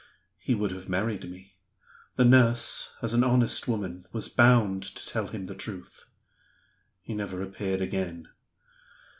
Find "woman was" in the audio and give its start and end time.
3.67-4.29